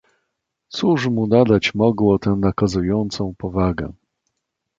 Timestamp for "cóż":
0.69-1.07